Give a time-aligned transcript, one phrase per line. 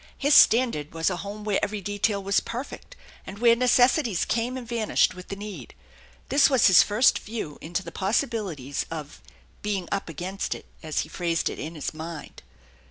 [0.17, 2.95] His standard was a home where every detail was perfect,
[3.27, 5.75] and where necessitiea came and vanished with the need.
[6.29, 9.21] This was his first view into the possibilities of"
[9.61, 12.41] being up against it," as he phrased it in his mind.